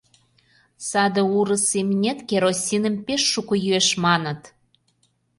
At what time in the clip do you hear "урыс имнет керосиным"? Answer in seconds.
1.37-2.95